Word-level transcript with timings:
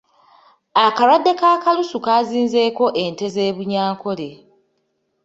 Akalwadde 0.85 1.31
ka 1.39 1.49
kalusu 1.63 1.97
kaazinzeeko 2.05 2.85
ente 3.03 3.25
z’e 3.33 3.47
Buyankole. 3.55 4.29